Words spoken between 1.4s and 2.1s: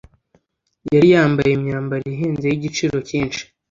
imyambaro